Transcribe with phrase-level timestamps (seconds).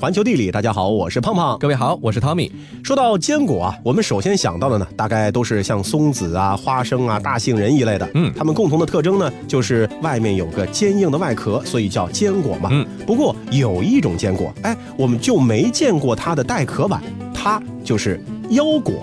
[0.00, 1.58] 环球地理，大家好，我是胖胖。
[1.58, 2.52] 各位好，我是汤米。
[2.84, 8.08] 说到坚果啊，我们首先想到的呢，大概都是像松子啊、花生啊、大杏仁一类的。
[8.14, 12.68] 嗯它们共同的特征呢，就是外面有个坚硬的外壳，所以叫坚果嘛。
[12.70, 12.86] 嗯。
[13.08, 17.02] 不过有一种坚果，哎，我们就没见过它的带壳碗，
[17.34, 18.94] 它就是腰果。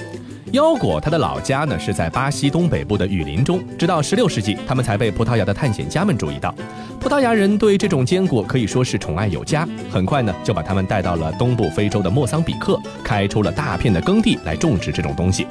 [0.56, 6.56] 腰果它的老家呢是在巴西东北部的雨林中，直到16世纪，他们才被葡萄牙的探险家们注意到。
[6.98, 15.46] 葡萄牙人对这种坚果可以说是宠爱有加，很快呢就把它们带到了东部非洲的莫桑比克，开出了大片的耕地来种植这种东西。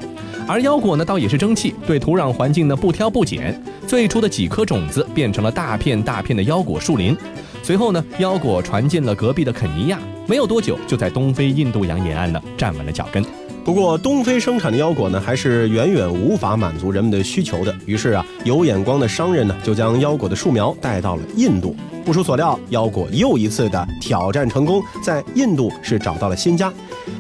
[0.49, 7.15] 而腰果呢倒也是争气，对土壤环境呢不挑不拣，最初的几颗种子变成了大片大片的腰果树林。
[7.63, 13.23] 随后呢，腰果传进了隔壁的肯尼亚，没有多久就在东非印度洋沿岸呢站稳了脚跟。
[13.65, 17.75] 不过，东非生产的腰果呢，还是远远无法满足人们的需求的。
[17.87, 21.75] 于是啊，有眼光的商人呢，就将腰果的树苗带到了印度。
[22.05, 26.71] 不出所料，腰果又一次的挑战成功，在印度是找到了新家。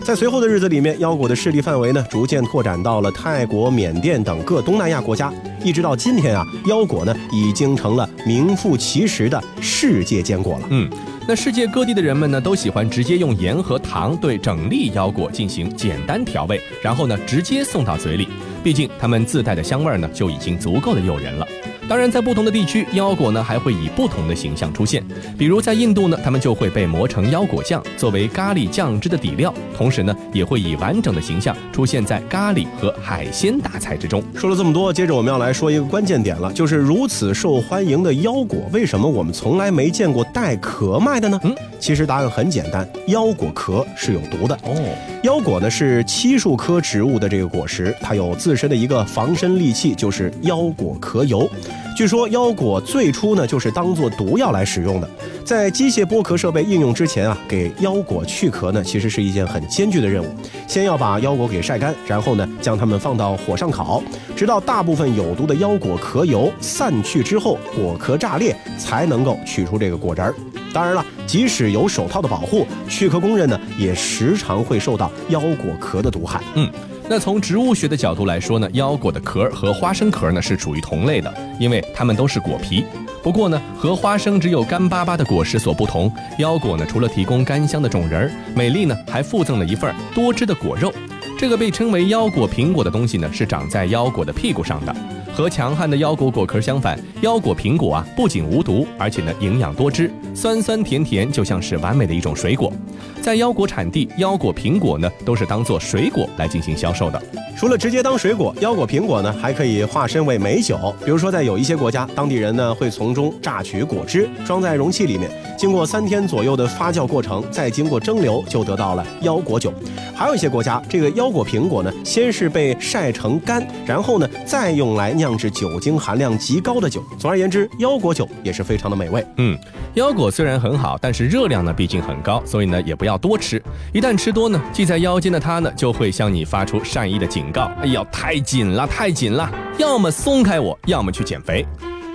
[0.02, 5.32] 在随后的日子里面，腰果的势力范围呢，逐渐拓展到了泰国、缅甸等各东南亚国家。
[5.64, 10.66] 一直到今天啊，腰果呢，已经成了名副其实的世界坚果了。
[10.68, 10.90] 嗯，
[11.26, 18.28] 那世界各地的人们呢，都喜欢直接用盐和糖对整粒腰果进行简单调味，然后呢，直接送到嘴里。
[18.62, 21.46] 毕竟它们自带的香味呢，就已经足够的诱人了。
[21.86, 25.04] 当然，在不同的地区，腰果呢还会以不同的形象出现。
[25.36, 34.22] 比如在印度呢，它们就会被磨成腰果酱，作为咖喱酱汁的底料，同时呢，也会以完整的形象出现在咖喱和海鲜大菜之中。
[34.34, 41.38] 说了这么多，接着我们要来说一个关键点了，就是如此受欢迎的腰果，为什么我们从来没见过带壳卖的呢？
[41.44, 44.54] 嗯，其实答案很简单，腰果壳是有毒的。
[44.62, 44.74] 哦，
[45.22, 51.48] 腰果呢是漆树科植物的这个果实，它有自身的一个防身利器，就是腰果壳油。
[51.96, 55.08] 据说腰果最初呢就是当做毒药来使用的。
[55.44, 60.26] 在机械剥壳设备应用之前啊，给腰果去壳呢，其实是一件很艰巨的任务。
[60.66, 64.02] 先要把腰果给晒干，然后呢将它们放到火上烤，
[64.34, 70.34] 直到大部分有毒的腰果壳油散去之后，果壳炸裂，才能够取出这个果仁儿。
[70.72, 76.42] 当然了，即使有手套的保护，去壳工人呢也时常会受到腰果壳的毒害。
[76.54, 76.68] 嗯。
[77.06, 82.84] 那从植物学的角度来说呢，腰果的壳和花生壳呢是属于同类的，因为它们都是果皮。
[83.22, 90.92] 不过呢，和花生只有干巴巴的果实所不同，腰果呢除了提供干香的种仁儿，美丽呢还附赠了一份多汁的果肉。
[91.38, 94.96] 这个被称为腰果苹果的东西呢，是长在腰果的屁股上的。
[95.34, 102.72] 和强悍的腰果果壳相反，腰果苹果啊不仅无毒，而且呢营养多汁，酸酸甜甜，就像是完美的一种水果。
[103.20, 107.20] 在腰果产地，腰果苹果呢都是当做水果来进行销售的。
[107.56, 110.94] 除了直接当水果，腰果苹果呢还可以化身为美酒。
[111.04, 119.72] 比如说，在有一些国家，当地人呢会从中榨取果汁，装在容器里面，经过三天左右的发酵过程，再经过蒸馏，就得到了腰果酒。
[120.14, 127.02] 还有一些国家，这个腰果苹果呢，先是被晒成干，然后呢再用来酿制酒精含量极高的酒。
[127.18, 129.24] 总而言之，腰果酒也是非常的美味。
[129.38, 129.56] 嗯，
[129.94, 133.62] 腰果虽然很好，但是热量呢毕竟很高，所以呢也不要多吃。
[133.92, 141.66] 一旦吃多呢，系在腰间的它呢就会向你发出善意的警告：哎呀，太紧了，太紧了，要么松开我，要么去减肥。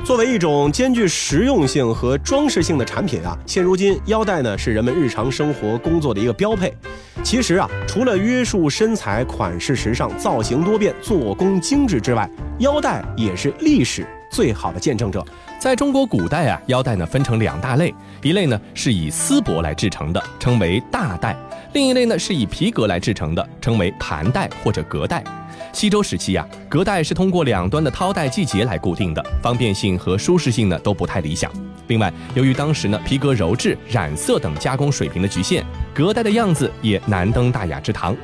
[0.05, 6.73] 作为一种兼具实用性和装饰性的产品啊，现如今腰带呢是人们日常生活工作的一个标配。
[7.21, 12.29] 其实啊，除了约束身材、款式时尚、造型多变、做工精致之外，
[12.59, 15.23] 腰带也是历史最好的见证者。
[15.59, 21.35] 在中国古代啊，腰带呢分成两大类，一类呢是以丝帛来制成的，称为大带；
[21.73, 25.23] 另一类呢是以皮革来制成的，称为盘带或者革带。
[25.71, 31.51] 西周时期呀、革带是通过两端的绦带季节来固定的，方便性和舒适性呢都不太理想。
[31.87, 35.63] 另外，由于当时呢皮革鞣制、染色等加工水平的局限，
[35.93, 38.17] 革带的样子也难登大雅之堂。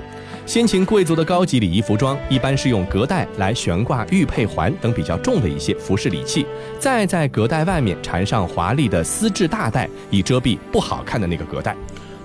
[0.47, 6.45] 先秦贵族的高级礼仪服装一般是用革带来悬挂玉佩环等比较重的一些服饰礼器，
[6.79, 11.75] 再在革带外面缠上华丽的丝质大带，以遮蔽不好看的那个革带。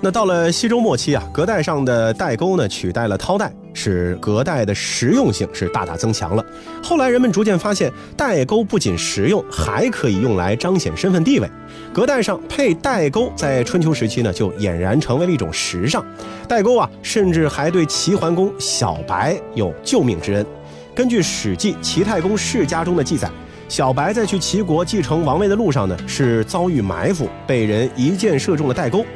[0.03, 6.43] 那到了西周末期啊，革带上的带钩呢取代了绦带，使革带的实用性是大大增强了。
[6.83, 11.47] 后来人们逐渐发现，带钩不仅实用，还可以用来彰显身份地位。
[11.93, 16.03] 革带上配带钩，在春秋时期呢就俨然成为了一种时尚。
[16.49, 20.47] 带钩啊，甚至还对齐桓公小白有救命之恩。
[20.95, 23.31] 根据《史记·齐太公世家》中的记载。
[23.69, 29.07] 小白在去齐国继承王位的路上呢，是遭遇埋伏，被人一箭射中了带钩。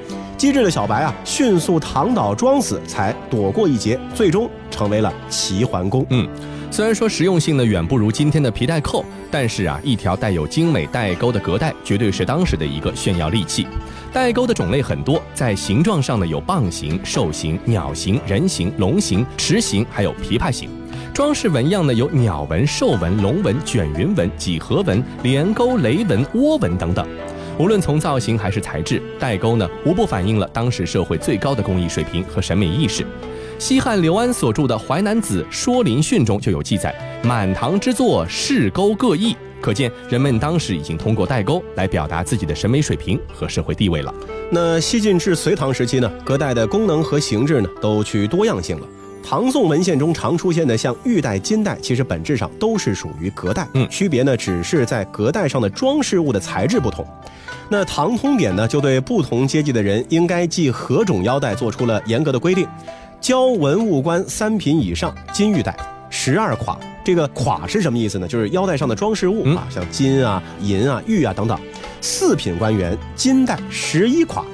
[0.44, 6.04] 机智的小白啊，迅速躺倒装死，才躲过一劫，最终成为了齐桓公。
[6.10, 6.28] 嗯，
[6.70, 13.66] 虽然说实用性呢远不如今天的皮带扣，但是啊，一条带有精美带钩的革带绝对是当时的一个炫耀利器。
[14.12, 20.68] 带钩的种类很多，在形状上呢有棒形、兽形、鸟形、人形、龙形、池形，还有琵琶形。
[21.14, 27.06] 装饰纹样呢有鸟纹、兽纹、龙纹、卷云纹、几何纹、连钩、雷纹、涡纹等等。
[27.56, 33.06] 无论从造型还是材质，代钩呢无不反映了当时社会最高的工艺水平和审美意识。
[33.58, 36.92] 西汉刘安所著的《淮南子·说林训》中就有记载
[37.22, 44.12] ：“满堂之作，饰钩各异。”可见人们当时已经通过代钩来表达自己的审美水平和社会地位了。
[44.50, 48.86] 那西晋至隋唐时期呢，革带的功能和形制呢都趋多样性了。
[49.26, 57.04] 唐宋文献中常出现的像玉带、金带，其实本质上都是属于革带，嗯，区别呢只是在革带上的装饰物的材质不同。
[57.70, 62.68] 那《唐通典》呢就对不同阶级的人应该系何种腰带做出了严格的规定。
[63.18, 65.74] 交文物官三品以上金玉带
[66.10, 68.28] 十二垮，这个垮是什么意思呢？
[68.28, 71.58] 就是腰带上的装饰物啊，像金啊、银啊、玉啊等等。
[72.02, 74.44] 四品官员金带十一垮，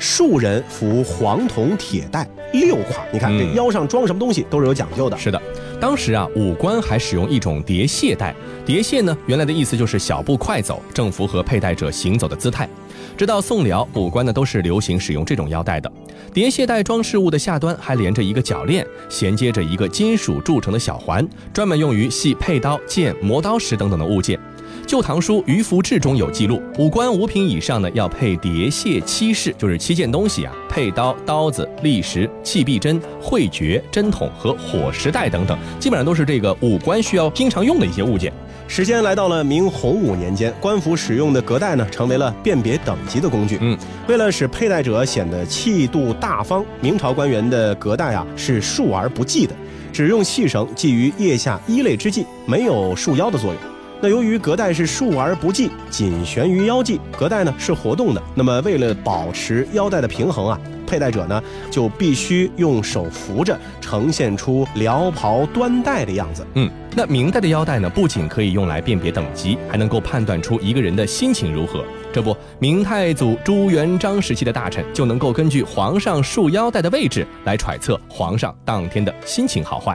[0.00, 3.04] 庶人服黄铜铁带六垮。
[3.12, 5.16] 你看这腰上装什么东西都是有讲究的。
[5.16, 5.40] 是的，
[5.80, 12.68] 当时啊，武官还使用一种叠卸带，叠卸呢原来的意思就是小步快走，正符合佩戴者行走的姿态。
[13.16, 15.92] 直到宋辽，武官呢都是流行使用这种腰带的。
[16.32, 24.38] 叠卸带装饰物的下端还连着一个铰链，衔接着一个金属铸成的小环，专门用于系佩刀、剑、磨刀石等等的物件。
[24.90, 38.32] 《旧唐书·渔夫志》中有记录，武官五品以上呢要配叠卸七饰，就是七件东西啊：佩刀、刀子、砾石、气壁针、慧爵、针筒和火石带等等，基本上都是这个武官需要经常用的一些物件。
[38.66, 43.58] 时间来到了明洪武年间，官府使用的革带呢，成为了辨别等级的工具。
[43.60, 43.78] 嗯，
[44.08, 49.54] 为了使佩戴者显得气度大方，明朝官员的革带啊是束而不系的，
[49.92, 53.62] 只用细绳系于腋下衣肋之际，没有束腰的作用。
[54.02, 58.22] 那由于革带是束而不系，仅悬于腰际，革带呢是活动的。
[58.34, 66.46] 那么为了保持腰带的平衡啊，佩戴者呢就必须用手扶着，呈现出撩袍端带的样子。
[66.54, 71.84] 嗯，那明代的腰带呢，不仅可以用来辨别等级，还能够判断出一个人的心情如何。
[72.10, 79.94] 这不，明太祖朱元璋时期的大臣就能够根据皇上束腰带的位置来揣测皇上当天的心情好坏。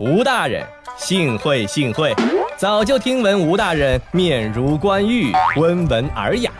[0.00, 0.64] 吴大人。
[0.98, 2.12] 幸会幸会，
[2.56, 6.50] 早就听闻吴大人面如冠玉，温文尔雅，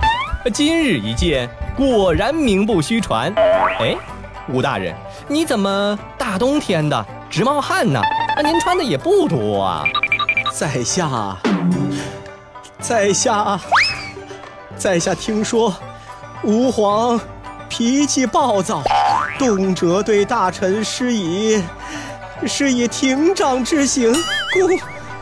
[0.54, 3.34] 今日一见，果然名不虚传。
[3.80, 3.96] 哎，
[4.48, 4.94] 吴大人，
[5.26, 8.00] 你怎么大冬天的直冒汗呢？
[8.00, 9.84] 啊，您穿的也不多啊。
[10.52, 11.36] 在下，
[12.78, 13.60] 在下，
[14.76, 15.74] 在下听说，
[16.44, 17.20] 吾皇
[17.68, 18.82] 脾气暴躁，
[19.36, 21.60] 动辄对大臣施以。
[22.46, 24.12] 是以亭长之行，
[24.54, 24.68] 故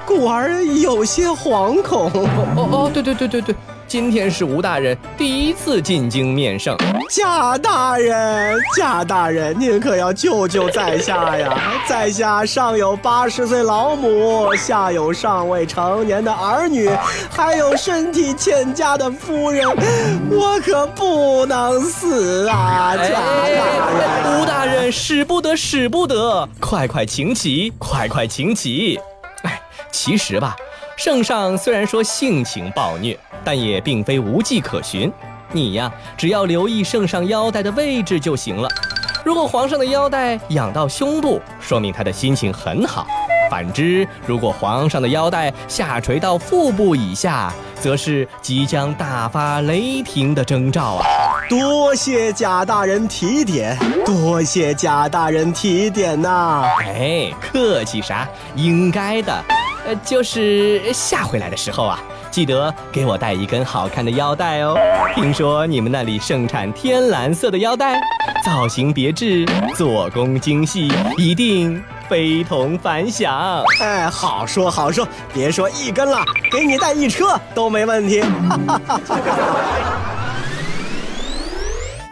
[0.06, 2.10] 故而有些惶恐。
[2.56, 3.54] 哦哦，对对对对对，
[3.88, 6.76] 今天是吴大人第一次进京面圣。
[7.08, 11.56] 贾大人，贾大人，您可要救救在下呀！
[11.88, 16.90] 在下上有八十岁老母，下有尚未成年的儿女，
[17.30, 19.68] 还有身体欠佳的夫人，
[20.30, 22.96] 我可不能死啊！
[22.96, 26.48] 贾大人，吴大人，使不得，使不得！
[26.58, 28.98] 快快请起，快快请起！
[29.42, 29.60] 哎，
[29.92, 30.56] 其实吧，
[30.96, 35.12] 圣上虽然说性情暴虐，但也并非无迹可寻。
[35.52, 38.66] 你呀，只要留意圣上腰带的位置就行了。
[39.22, 43.04] 如果皇上的腰带仰到胸部，说明他的心情很好；
[43.50, 51.04] 反之，如果皇上的腰带下垂到腹部以下，则是即将大发雷霆的征兆啊！
[51.50, 53.76] 多谢贾大人提点，
[54.06, 56.64] 多谢贾大人提点呐！
[56.80, 58.26] 哎，客气啥？
[58.54, 59.44] 应该的。
[59.86, 62.02] 呃，就是下回来的时候啊。
[62.28, 64.76] 记得给我带一根好看的腰带哦！
[65.14, 67.98] 听说你们那里盛产天蓝色的腰带，
[68.44, 73.62] 造型别致，做工精细，一定非同凡响。
[73.80, 76.18] 哎，好说好说，别说一根了，
[76.52, 78.22] 给你带一车都没问题。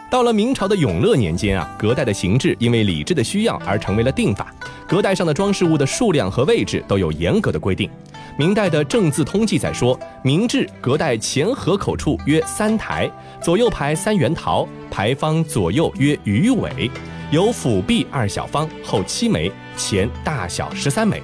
[0.09, 4.47] 到了明朝的永乐年间啊，隔代的形制因为礼制的需要而成为了定法，
[4.87, 7.89] 革带上的装饰物的数量和位置都有严格的规定。
[8.37, 13.09] 明代的《正字通》记载说，明制革带前合口处约三台，
[13.41, 16.91] 左右排三圆桃，牌方左右约鱼尾，
[17.31, 21.21] 有辅壁二小方，后七枚，前大小十三枚。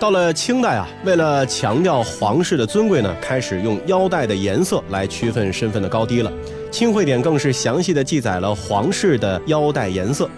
[0.00, 6.30] 到了清代啊，为了强调皇室的尊贵呢，开始用腰带的颜色来区分身份的高低了。
[6.70, 10.28] 《清会典》更是详细的记载了皇室的腰带颜色。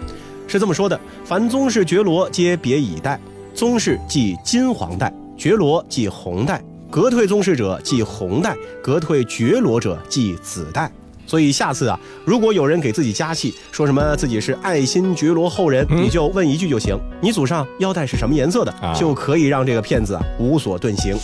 [0.51, 3.17] 是这么说的：凡宗室爵罗皆别以代，
[3.53, 8.53] 宗室即金黄带，爵罗即红带，革退宗室者即红带，
[8.83, 10.91] 革退爵罗者即紫带。
[11.25, 21.15] 所以下次啊，如果有人给自己加戏，说什么自己是爱新觉罗后人，你就问一句就行：你祖上腰带是什么颜色的，就可以让这个骗子啊无所遁形。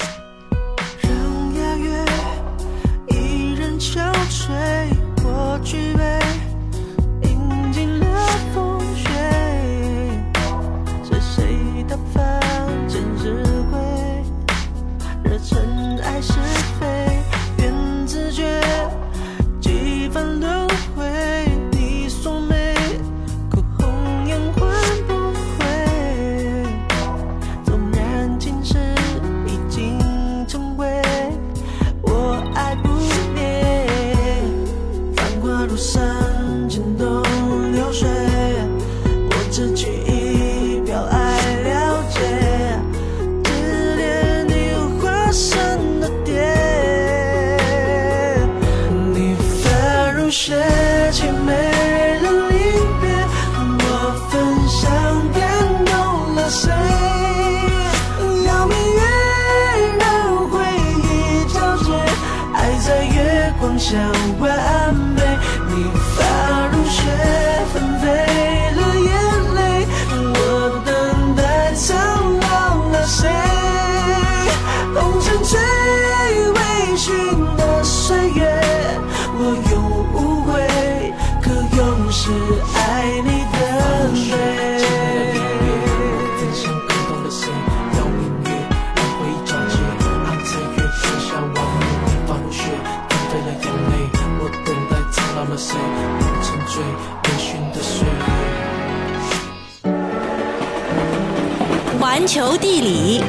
[102.27, 103.23] 球地理，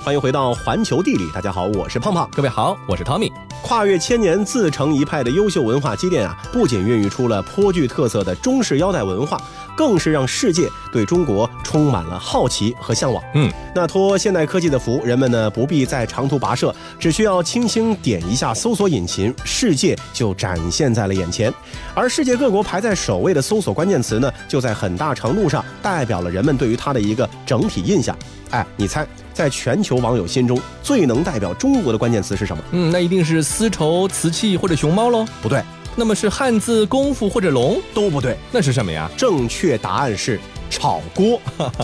[0.00, 1.28] 欢迎回到环球地理。
[1.34, 2.30] 大家好，我是胖胖。
[2.36, 3.32] 各位好，我是 Tommy。
[3.64, 9.36] 跨越千年、自成一派的优秀文化积淀啊，不仅孕育出了颇具特色的中式腰带文化，
[9.76, 13.22] 更是让世界对中国充满了好奇和向往。
[13.34, 21.52] 嗯，那托现代科技的福，人们呢不必再长途跋涉，只需要轻轻点一下搜索引擎，世界就展现在了眼前。
[21.94, 28.16] 而世界各国排在首位的搜索关键词呢，就在很大程度上代表了人们对于它的一个整体印象。
[28.50, 29.06] 哎，你猜？
[29.32, 32.62] 在全球网友心中最能代表中国的关键词是什么？
[32.72, 35.24] 嗯，那一定是丝绸、瓷器或者熊猫喽？
[35.40, 35.62] 不对，
[35.96, 37.80] 那么是汉字、功夫或者龙？
[37.94, 39.10] 都不对，那是什么呀？
[39.16, 40.40] 正确答案是。
[40.74, 41.38] 炒锅，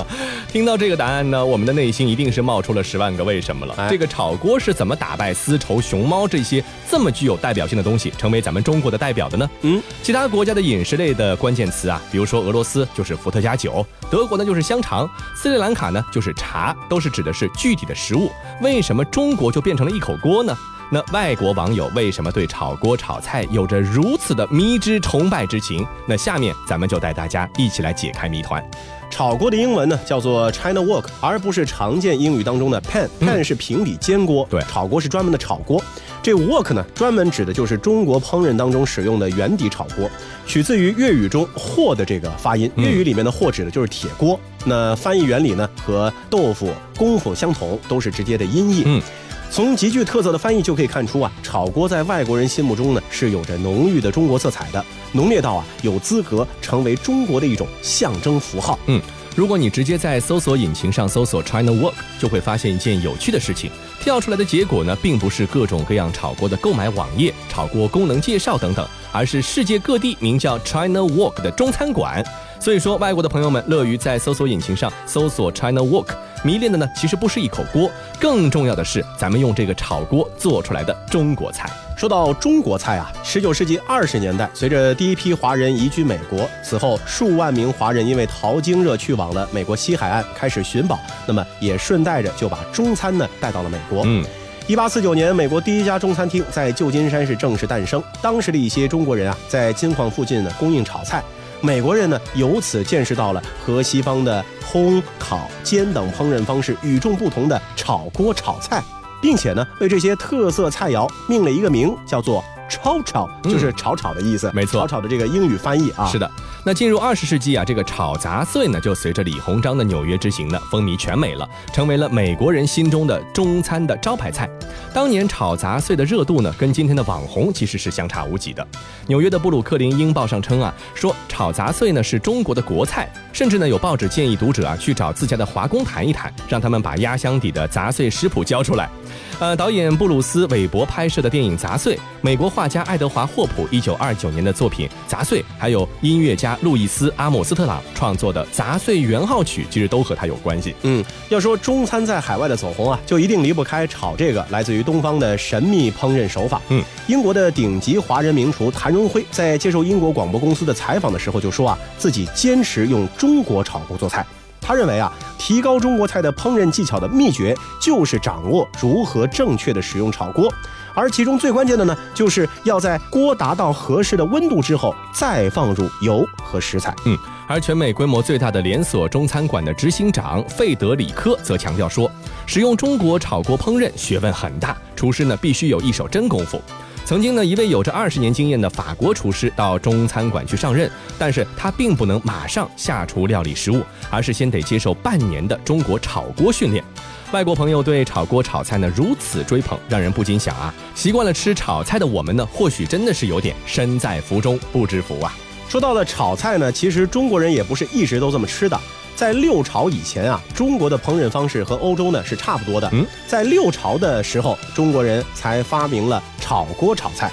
[0.50, 3.86] 听到这个答案呢，我们的内心一定是冒出了十万个为什么了。
[3.90, 9.50] 这个炒锅是怎么打败丝绸、熊猫这些这么具有代表性的东西，成为咱们中国的代表的呢？
[9.60, 18.32] 嗯，其他国家的饮食类的关键词啊，比如说俄罗斯就是伏特加酒，德国呢就是香肠，斯里兰卡呢就是茶，都是指的是具体的食物。
[18.62, 20.56] 为什么中国就变成了一口锅呢？
[20.90, 25.86] 那外国网友为什么对炒锅炒菜有着如此的迷之崇拜之情？
[26.06, 28.64] 那下面咱们就带大家一起来解开谜团。
[29.10, 33.06] 炒锅的英文呢叫做 China Wok，而不是常见英语当中的 pan。
[33.20, 35.82] pan 是平底煎锅，对，炒锅是专门的炒锅。
[36.22, 40.10] 这 Wok 呢，专门指的就是中国烹饪当中使用的圆底炒锅，
[40.46, 42.70] 取自于粤语中“镬”的这个发音。
[42.76, 44.38] 粤语里面的“镬”指的就是铁锅。
[44.64, 48.82] 那翻译原理呢和豆腐、功夫相同，都是直接的音译。
[48.86, 49.02] 嗯。
[49.50, 58.78] 从极具特色的翻译就可以看出啊，炒锅在外国人心目中呢是有着浓郁的中国色彩的，浓烈到啊有资格成为中国的一种象征符号。
[58.86, 59.00] 嗯，
[59.34, 72.22] 如果你直接在搜索引擎上搜索 China Wok，就会发现一件有趣的事情，跳出来的结果呢，并不是各种各样炒锅的购买网页、炒锅功能介绍等等，而是世界各地名叫 China Wok 的中餐馆。
[72.60, 76.08] 所以说，外国的朋友们乐于在搜索引擎上搜索 China Wok，
[76.42, 81.70] 迷恋的呢，其实不是一口锅，更重要的是咱们用这个炒锅做出来的中国菜。
[81.96, 94.02] 说到中国菜啊，十九世纪二十年代，随着第一批华人移居美国，此后数万名华人因为淘金热去往了美国西海岸，开始寻宝，那么也顺带着就把中餐呢带到了美国。
[94.04, 94.24] 嗯，
[94.66, 98.02] 一八四九年，美国第一家中餐厅在旧金山市正式诞生。
[98.20, 101.22] 当时的一些中国人啊，在金矿附近呢供应炒菜。
[101.60, 108.82] 美国人呢，由此见识到了和西方的烘、烤、煎等烹饪方式与众不同的炒锅炒菜，
[109.20, 114.50] 并且呢，为这些特色菜肴命了一个名，叫做炒炒，就是炒炒的意思。
[114.54, 116.06] 没错，炒炒的这个英语翻译啊。
[116.06, 116.30] 是的。
[116.64, 124.48] 那进入二十世纪啊，这个炒杂碎呢，就随着李鸿章的纽约之行呢，风靡全美了，成为了美国人心中的中餐的招牌菜。
[124.92, 128.66] 当年炒杂碎的热度呢，跟今天的网红其实是相差无几的。
[129.06, 138.90] 纽约的布鲁克林英报上称啊，说炒杂碎呢是中国的国菜，甚至呢有报纸建议读者啊去找自家的华工谈一谈，让他们把压箱底的杂碎食谱交出来。
[139.38, 150.74] 呃，导演布鲁斯韦伯拍摄的电影《杂碎》，美国画家爱德华霍普一九二九年的作品《杂碎》，还有音乐家路易斯阿姆斯特朗创作的《杂碎圆号曲》，其实都和他有关系。
[150.82, 156.60] 嗯，要说中餐在海外的走红啊，就一定离不开炒这个来自于东方的神秘烹饪手法。
[156.70, 164.26] 嗯，英国的顶级华人名厨谭荣辉在接受英国广播公司的采访的时候就说啊，自己坚持用中国炒锅做菜。
[164.60, 170.52] 他认为啊，提高中国菜的烹饪技巧的秘诀就是掌握如何正确的使用炒锅，
[170.98, 176.92] 而其中最关键的呢，就是要在锅达到合适的温度之后，再放入油和食材。
[177.06, 182.10] 嗯，而全美规模最大的连锁中餐馆的执行长费德里科则强调说，
[182.46, 186.60] 使用中国炒锅烹饪学问很大，厨师呢必须有一手真功夫。
[187.04, 196.82] 曾经呢，一位有着二十年经验的法国厨师到中餐馆去上任，但是他并不能马上下厨料理食物，而是先得接受半年的中国炒锅训练。
[197.30, 205.36] 外国朋友对炒锅炒菜呢如此追捧，让人不禁想啊，习惯了吃炒菜的我们呢，或许真的是有点身在福中不知福啊。
[205.68, 208.80] 说到了炒菜呢，其实中国人也不是一直都这么吃的。
[209.14, 212.88] 在六朝以前啊，中国的烹饪方式和欧洲呢是差不多的。
[212.92, 217.30] 嗯，在六朝的时候，中国人才发明了炒锅炒菜。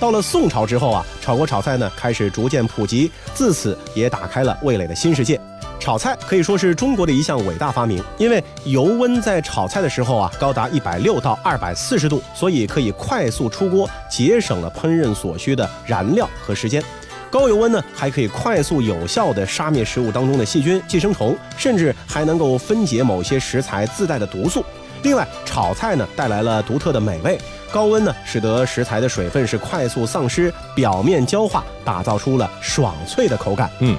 [0.00, 5.40] 到了宋朝之后啊，炒锅炒菜呢开始逐渐普及，自此也打开了味蕾的新世界。
[5.78, 16.82] 炒菜可以说是中国的一项伟大发明，因为油温在炒菜的时候啊高达一百六到二百四十度，所以可以快速出锅，节省了烹饪所需的燃料和时间。
[17.30, 24.64] 高油温呢，还可以快速有效地杀灭食物当中的细菌、寄生虫，甚至还能够分解某些食材自带的毒素。
[25.02, 27.38] 另外，炒菜呢带来了独特的美味。
[27.70, 33.70] 高温呢，使得食材的水分是快速丧失，表面焦化，打造出了爽脆的口感。
[33.80, 33.96] 嗯，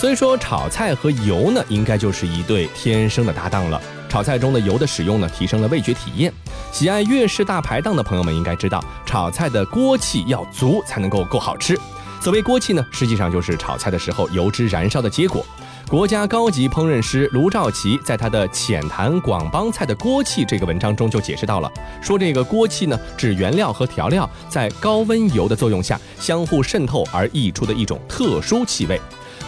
[0.00, 3.78] 所以说炒菜和油呢，应该就是一对天生的搭档了。
[4.08, 6.32] 炒菜中的油的使用呢，提升了味觉体验。
[6.72, 11.78] 喜爱粤式大排档的朋友们应该知道，炒菜的锅气要足才能够够好吃。
[12.18, 15.44] 所谓锅气呢，实际上就是炒菜的时候油脂燃烧的结果。
[15.86, 28.98] 国家高级烹饪师卢兆奇在他的《浅谈广帮菜的锅气》这个文章中就解释到了，说这个锅气呢，指原料和调料在高温油的作用下相互渗透而溢出的一种特殊气味。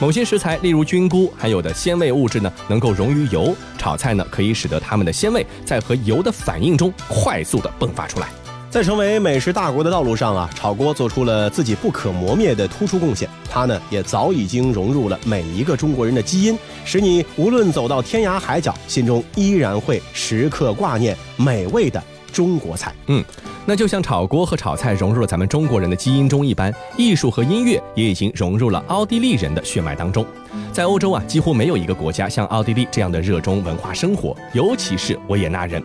[0.03, 8.27] 某些食材，例如菌菇，含有的鲜味物质呢，能够溶于油，炒菜呢，可以使得它们的鲜味在和油的反应中快速的迸发出来。
[8.69, 13.29] 在成为美食大国的道路上啊，炒锅做出了自己不可磨灭的突出贡献。
[13.49, 22.92] 它呢，也早已经融入了每一个中国人的基因，使你无论走到天涯海角，心中依然会时刻挂念美味的中国菜。
[23.07, 23.23] 嗯，
[23.66, 30.27] 那就像炒锅和炒菜融入了咱们中国人的基因中一般，艺术和音乐也已经融入了奥地利人的血脉当中。
[30.73, 35.83] 在欧洲啊，几乎没有一个国家像奥地利这样的热衷文化生活，尤其是维也纳人。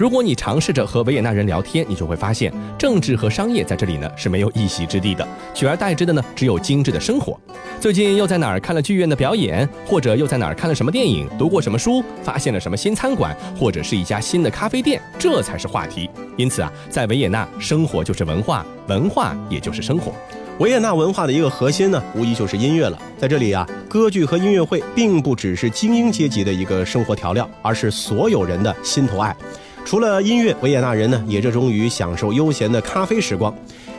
[0.00, 7.38] 如果你尝试着和维也纳人聊天，你就会发现，政治和商业在这里呢是没有一席之地的，取而代之的呢只有精致的生活。
[7.78, 16.08] 最近又在哪儿看了剧院的表演，或者又在哪儿看了什么电影，读过什么书，发现了什么新餐馆，或者是一家新的咖啡店，这才是话题。
[16.38, 20.14] 因此啊，在维也纳，生活就是文化，文化也就是生活。
[20.60, 22.98] 维也纳文化的一个核心呢，无疑就是音乐了。
[23.18, 29.36] 在这里啊，歌剧和音乐会并不只是精英阶级的一个生活调料，而是所有人的心头爱。
[29.84, 33.52] 除了音乐，维也纳人呢也热衷于享受悠闲的咖啡时光。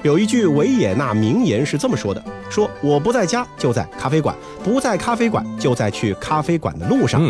[0.04, 7.22] 有一句维也纳名言是这么说的：“说我不在家就在咖啡馆，不在咖啡馆就在去咖啡馆的路上。”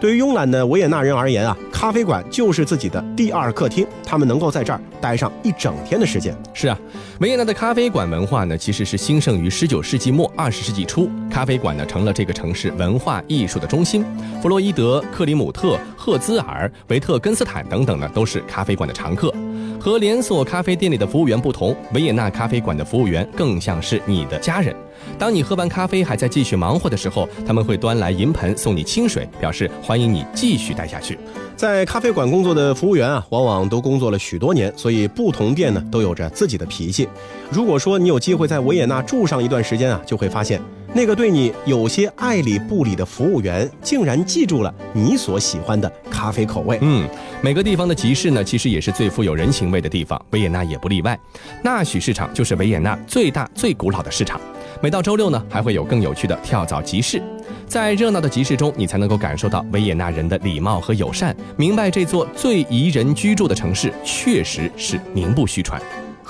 [0.00, 6.34] 对于慵懒的维也纳人而言啊，咖啡馆就是自己的第二客厅，他们能够在这儿待上一整天的时间。
[6.54, 6.78] 是啊，
[7.18, 14.04] 维也纳的咖啡馆文化呢，其实是兴盛于十九世纪末二十世纪初，咖啡馆呢成了这个城市文化艺术的中心。
[14.40, 19.34] 弗洛伊德、克里姆特、赫兹尔、维特根斯坦等等呢，都是咖啡馆的常客。
[19.80, 24.76] 和连锁咖啡店里的服务员不同，维也纳咖啡馆的服务员更像是你的家人。
[25.18, 31.18] 当你喝完咖啡还在继续忙活的时候，他们会端来银盆送你清水，表示欢迎你继续待下去。
[31.56, 37.08] 在咖啡馆工作的服务员啊，往往都工作了许多年，所以不同店呢都有着自己的脾气。
[37.50, 40.60] 如果说你有机会在维也纳住上一段时间啊，就会发现
[40.92, 46.78] 那个对你有些爱理不理的服务员，竟然记住了你所喜欢的咖啡口味。
[46.82, 47.08] 嗯，
[47.40, 51.18] 每个地方的集市呢，其实也是最富有人情味的地方，维也纳也不例外。
[51.62, 54.40] 纳许市场就是维也纳最大、最古老的市场。
[54.82, 57.22] 每到周六呢，还会有更有趣的跳蚤集市。
[57.68, 65.80] 在热闹的集市中，你才能够感受到维也纳人的礼貌和友善，明白这座最宜人居住的城市确实是名不虚传。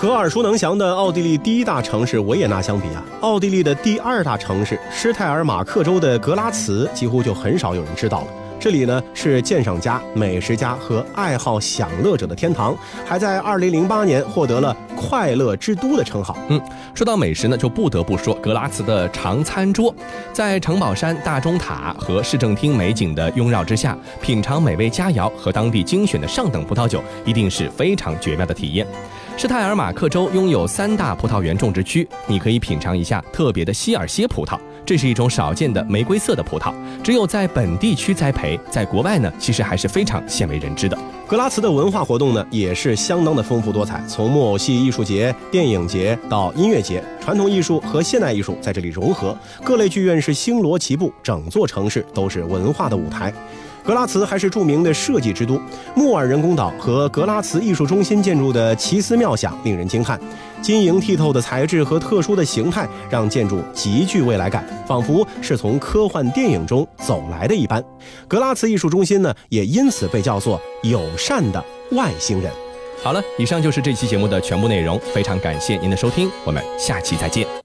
[0.00, 8.28] 和耳熟能详的奥地利第一大城市维也纳相比啊，奥地利的第二大城市施泰尔马克州的格拉茨几乎就很少有人知道了。
[8.58, 16.34] 这里呢是鉴赏家、美食家和爱好享乐者的天堂，还在2008年获得了“快乐之都”的称号。
[16.48, 16.58] 嗯，
[16.94, 19.94] 说到美食呢，就不得不说格拉茨的长餐桌，
[20.32, 28.86] 在城堡山大钟塔和市政厅美景的拥绕之下，品尝美味佳肴和当地精选的上等葡萄酒，一定是非常绝妙的体验。
[29.40, 34.60] 施泰尔马克州拥有三大葡萄园种植区，你可以品尝一下特别的希尔歇葡萄。
[34.84, 40.98] 这是一种少见的玫瑰色的葡萄，只有在本地区栽培，在国外呢，其实还是非常鲜为人知的。
[41.26, 53.32] 格拉茨的文化活动呢，也是相当的丰富多彩，从木偶戏艺术节、电影节到音乐节，传统艺术和现代艺术在这里融合，各类剧院是星罗棋布，整座城市都是文化的舞台。
[53.84, 55.60] 格拉茨还是著名的设计之都，
[55.94, 60.20] 穆尔人工岛和格拉茨艺术中心建筑的奇思妙想令人惊叹，
[60.62, 67.82] 晶莹剔透的材质和特殊的形态让建筑极具未来感，仿佛是从科幻电影中走来的一般。
[68.28, 72.52] 格拉茨艺术中心呢，也因此被叫做友善的外星人。
[73.02, 77.59] 好了，以上就是这期节目的全部内容，非常感谢您的收听，我们下期再见。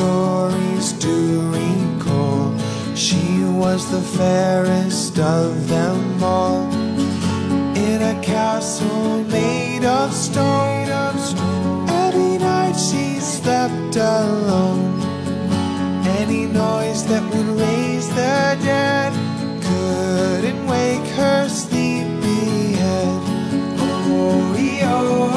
[0.00, 1.18] Stories do
[1.52, 2.56] recall.
[2.94, 6.72] She was the fairest of them all.
[7.86, 10.88] In a castle made of stone
[12.04, 14.88] Every night she slept alone.
[16.20, 18.38] Any noise that would raise the
[18.70, 19.12] dead
[19.66, 21.48] Couldn't wake her
[23.78, 25.29] oh, oh, oh.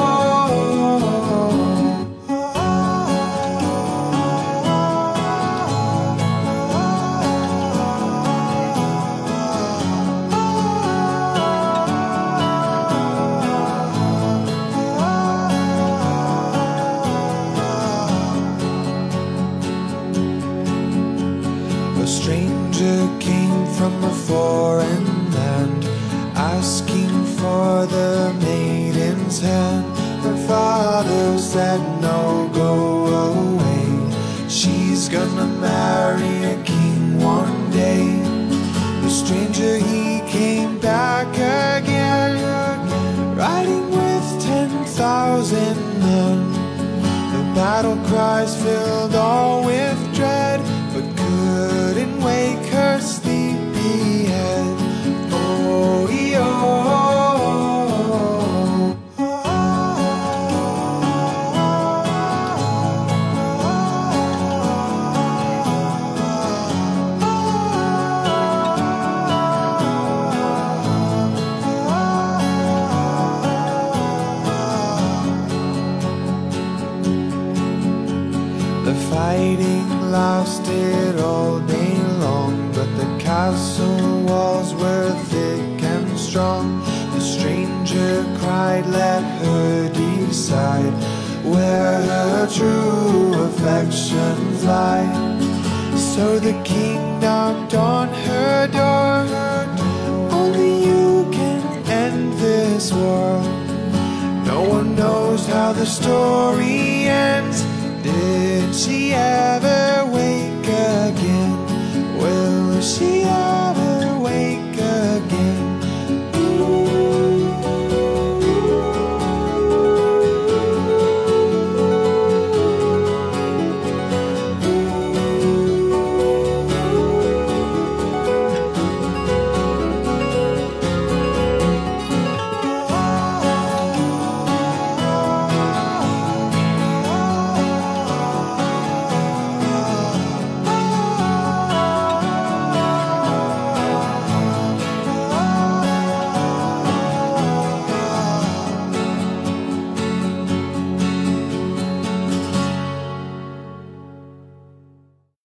[31.54, 31.93] sad